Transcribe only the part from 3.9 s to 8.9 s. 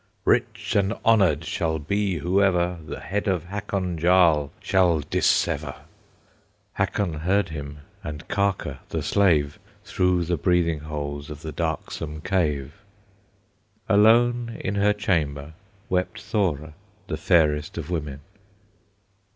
Jarl shall dissever!" Hakon heard him, and Karker